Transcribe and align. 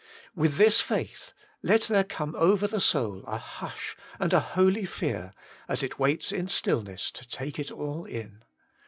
With 0.33 0.57
this 0.57 0.81
faith 0.81 1.31
let 1.61 1.81
there 1.83 2.03
come 2.03 2.33
over 2.35 2.65
the 2.65 2.81
soul 2.81 3.17
% 3.23 3.27
WAITING 3.27 3.27
ON 3.29 3.33
GOD! 3.33 3.33
139 3.53 3.53
j' 3.53 3.59
hush 3.59 3.97
and 4.19 4.33
a 4.33 4.39
holy 4.55 4.85
fear, 4.87 5.33
as 5.67 5.83
it 5.83 5.99
waits 5.99 6.31
in 6.31 6.47
stillness 6.47 7.11
to 7.11 7.27
take 7.29 7.59
it 7.59 7.69
all 7.69 8.05
in. 8.05 8.41